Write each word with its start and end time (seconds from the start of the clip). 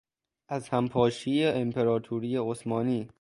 از 0.47 0.69
هم 0.69 0.87
پاشی 0.87 1.43
امپراطوری 1.45 2.37
عثمانی 2.37 3.09